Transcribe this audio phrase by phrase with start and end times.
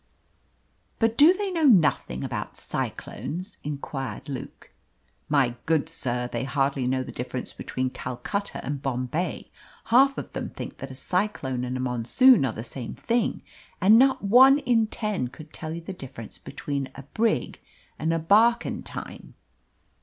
[0.97, 4.71] "But do they know nothing about cyclones?" inquired Luke.
[5.29, 9.51] "My good sir, they hardly know the difference between Calcutta and Bombay.
[9.93, 13.43] Half of them think that a cyclone and a monsoon are the same thing,
[13.79, 17.59] and not one in ten could tell you the difference between a brig
[17.99, 19.35] and a barquentine."